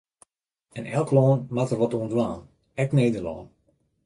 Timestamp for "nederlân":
2.99-3.41